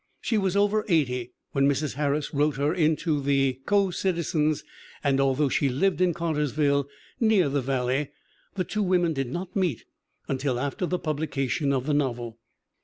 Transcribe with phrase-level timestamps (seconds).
[0.19, 1.93] She was over 80 when Mrs.
[1.93, 4.63] Harris wrote her into The Co Citizens
[5.03, 6.89] and although she lived in Cartersville,
[7.19, 8.07] near "the val ley,"
[8.55, 9.85] the two women did not meet
[10.27, 12.39] until after the pub lication of the novel.